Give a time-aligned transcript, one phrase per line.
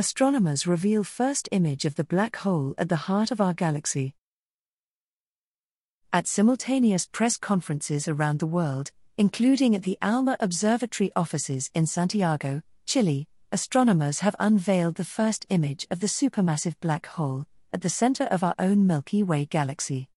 [0.00, 4.14] Astronomers reveal first image of the black hole at the heart of our galaxy.
[6.10, 12.62] At simultaneous press conferences around the world, including at the ALMA Observatory offices in Santiago,
[12.86, 18.24] Chile, astronomers have unveiled the first image of the supermassive black hole at the center
[18.24, 20.08] of our own Milky Way galaxy.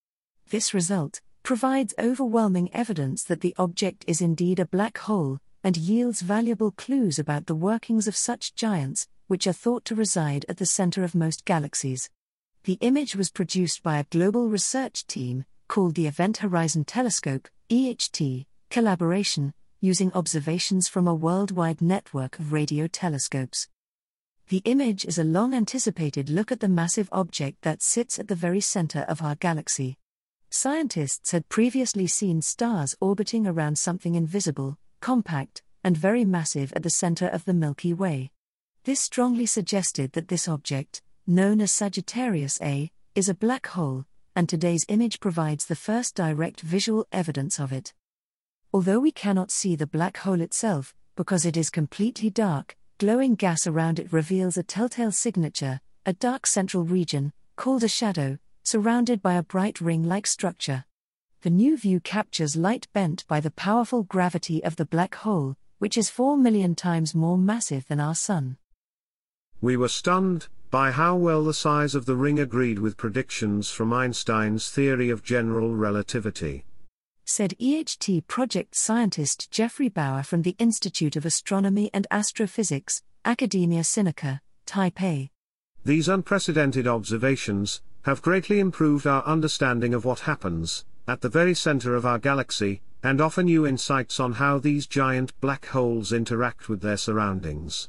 [0.47, 6.21] This result provides overwhelming evidence that the object is indeed a black hole and yields
[6.21, 10.65] valuable clues about the workings of such giants, which are thought to reside at the
[10.65, 12.09] center of most galaxies.
[12.63, 18.45] The image was produced by a global research team called the Event Horizon Telescope (EHT)
[18.69, 23.67] collaboration, using observations from a worldwide network of radio telescopes.
[24.47, 28.35] The image is a long anticipated look at the massive object that sits at the
[28.35, 29.97] very center of our galaxy.
[30.49, 36.89] Scientists had previously seen stars orbiting around something invisible, compact, and very massive at the
[36.89, 38.31] center of the Milky Way.
[38.85, 44.49] This strongly suggested that this object, known as Sagittarius A, is a black hole, and
[44.49, 47.93] today's image provides the first direct visual evidence of it.
[48.73, 53.65] Although we cannot see the black hole itself, because it is completely dark, glowing gas
[53.65, 59.35] around it reveals a telltale signature, a dark central region, called a shadow, surrounded by
[59.35, 60.83] a bright ring like structure
[61.43, 65.97] the new view captures light bent by the powerful gravity of the black hole, which
[65.97, 68.55] is 4 million times more massive than our Sun.
[69.63, 73.93] We were stunned by how well the size of the ring agreed with predictions from
[73.93, 76.65] Einstein's theory of general relativity.
[77.23, 84.41] Said EHT project scientist Geoffrey Bower from the Institute of Astronomy and Astrophysics, Academia Sinica,
[84.67, 85.29] Taipei.
[85.85, 91.95] These unprecedented observations have greatly improved our understanding of what happens at the very center
[91.95, 96.81] of our galaxy, and offer new insights on how these giant black holes interact with
[96.81, 97.87] their surroundings.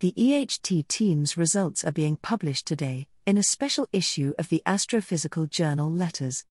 [0.00, 5.48] The EHT team's results are being published today in a special issue of the Astrophysical
[5.48, 6.44] Journal Letters.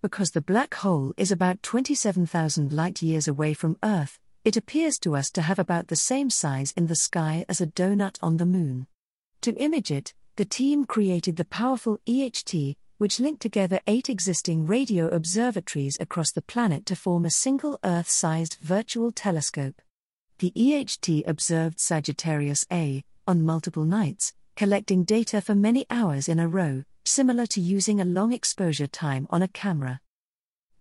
[0.00, 5.14] Because the black hole is about 27,000 light years away from Earth, it appears to
[5.14, 8.46] us to have about the same size in the sky as a donut on the
[8.46, 8.86] moon.
[9.42, 15.08] To image it, the team created the powerful EHT which linked together eight existing radio
[15.08, 19.82] observatories across the planet to form a single Earth sized virtual telescope.
[20.38, 26.46] The EHT observed Sagittarius A on multiple nights, collecting data for many hours in a
[26.46, 30.02] row, similar to using a long exposure time on a camera.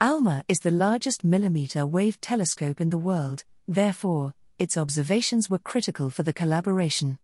[0.01, 6.09] ALMA is the largest millimeter wave telescope in the world, therefore, its observations were critical
[6.09, 7.17] for the collaboration.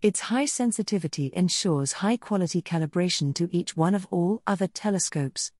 [0.00, 5.52] Its high sensitivity ensures high quality calibration to each one of all other telescopes.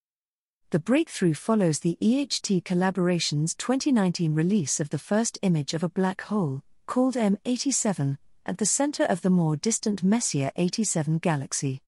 [0.75, 6.23] The breakthrough follows the EHT collaboration's 2019 release of the first image of a black
[6.23, 11.81] hole, called M87, at the center of the more distant Messier 87 galaxy.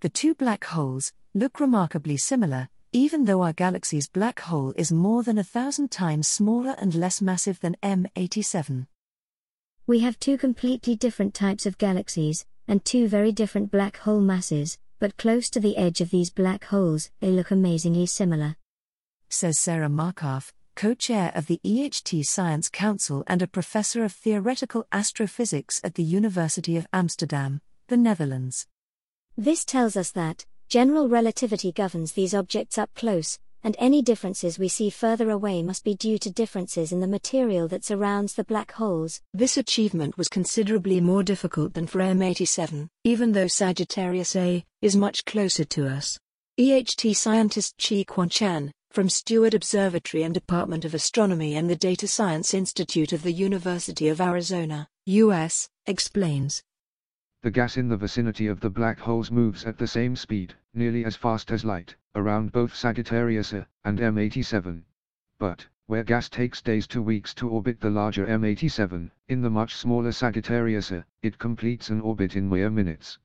[0.00, 5.22] The two black holes look remarkably similar, even though our galaxy's black hole is more
[5.22, 8.88] than a thousand times smaller and less massive than M87.
[9.86, 14.76] We have two completely different types of galaxies, and two very different black hole masses,
[14.98, 18.56] but close to the edge of these black holes, they look amazingly similar.
[19.28, 24.86] Says Sarah Markoff, co chair of the EHT Science Council and a professor of theoretical
[24.92, 28.66] astrophysics at the University of Amsterdam, the Netherlands.
[29.36, 34.68] This tells us that, general relativity governs these objects up close, and any differences we
[34.68, 38.70] see further away must be due to differences in the material that surrounds the black
[38.70, 39.20] holes.
[39.34, 45.24] This achievement was considerably more difficult than for M87, even though Sagittarius A is much
[45.24, 46.16] closer to us.
[46.60, 52.54] EHT scientist Chi-kwan Chan, from Steward Observatory and Department of Astronomy and the Data Science
[52.54, 56.62] Institute of the University of Arizona, U.S., explains.
[57.42, 61.04] The gas in the vicinity of the black holes moves at the same speed, nearly
[61.04, 64.82] as fast as light, around both Sagittarius A and M87.
[65.38, 69.74] But, where gas takes days to weeks to orbit the larger M87, in the much
[69.74, 73.18] smaller Sagittarius A, it completes an orbit in mere minutes.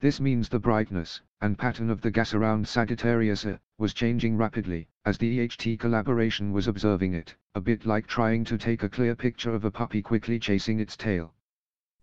[0.00, 4.88] This means the brightness and pattern of the gas around Sagittarius A was changing rapidly,
[5.04, 9.14] as the EHT collaboration was observing it, a bit like trying to take a clear
[9.14, 11.34] picture of a puppy quickly chasing its tail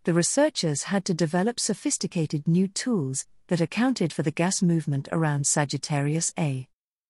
[0.09, 5.45] the researchers had to develop sophisticated new tools that accounted for the gas movement around
[5.45, 6.67] Sagittarius A.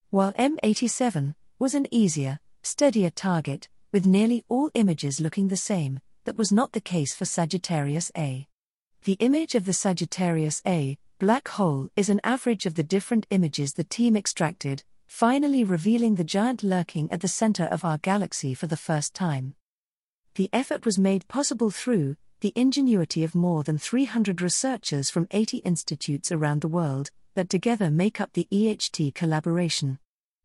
[0.09, 6.37] While M87 was an easier, steadier target, with nearly all images looking the same, that
[6.37, 8.49] was not the case for Sagittarius A.
[9.05, 13.71] The image of the Sagittarius A black hole is an average of the different images
[13.71, 18.67] the team extracted, finally revealing the giant lurking at the center of our galaxy for
[18.67, 19.55] the first time.
[20.35, 25.57] The effort was made possible through the ingenuity of more than 300 researchers from 80
[25.57, 29.99] institutes around the world, that together make up the EHT collaboration.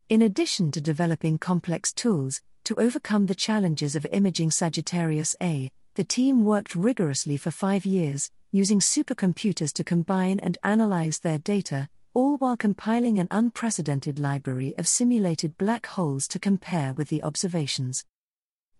[0.09, 6.03] In addition to developing complex tools to overcome the challenges of imaging Sagittarius A, the
[6.03, 12.37] team worked rigorously for five years, using supercomputers to combine and analyze their data, all
[12.37, 18.05] while compiling an unprecedented library of simulated black holes to compare with the observations.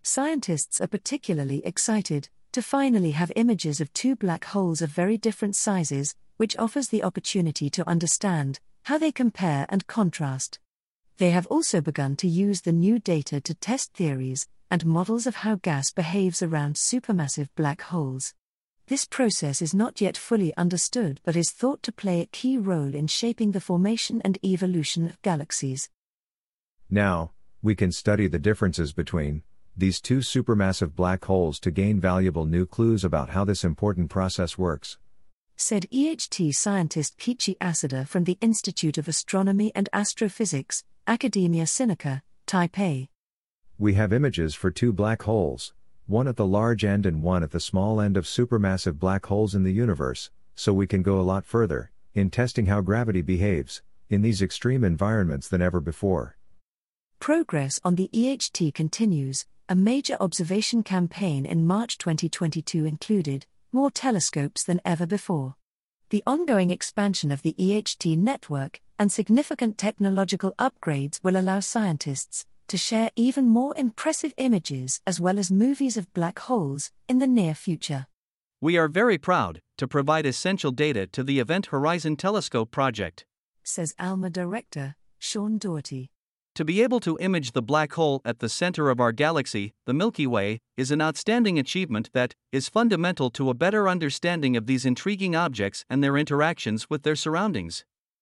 [0.08, 5.56] Scientists are particularly excited to finally have images of two black holes of very different
[5.56, 10.60] sizes, which offers the opportunity to understand how they compare and contrast.
[11.18, 15.34] They have also begun to use the new data to test theories and models of
[15.34, 18.32] how gas behaves around supermassive black holes.
[18.86, 22.94] This process is not yet fully understood but is thought to play a key role
[22.94, 25.90] in shaping the formation and evolution of galaxies.
[26.88, 29.42] Now, we can study the differences between
[29.76, 34.56] these two supermassive black holes to gain valuable new clues about how this important process
[34.56, 34.96] works.
[35.56, 43.08] Said EHT scientist Keiichi Asada from the Institute of Astronomy and Astrophysics, Academia Sinica, Taipei.
[43.78, 45.74] We have images for two black holes,
[46.06, 49.54] one at the large end and one at the small end of supermassive black holes
[49.54, 53.82] in the universe, so we can go a lot further in testing how gravity behaves
[54.08, 56.38] in these extreme environments than ever before.
[57.20, 59.44] Progress on the EHT continues.
[59.68, 65.56] A major observation campaign in March 2022 included more telescopes than ever before.
[66.10, 72.76] The ongoing expansion of the EHT network and significant technological upgrades will allow scientists to
[72.76, 77.52] share even more impressive images as well as movies of black holes in the near
[77.52, 78.06] future.
[78.60, 83.24] We are very proud to provide essential data to the Event Horizon Telescope project,
[83.64, 86.12] says ALMA director Sean Dougherty.
[86.56, 89.92] To be able to image the black hole at the center of our galaxy, the
[89.92, 94.86] Milky Way, is an outstanding achievement that is fundamental to a better understanding of these
[94.86, 97.84] intriguing objects and their interactions with their surroundings.